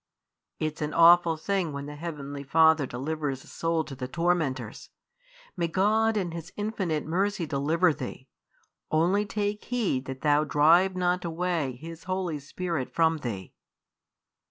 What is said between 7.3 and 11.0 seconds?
deliver thee; only take heed that thou drive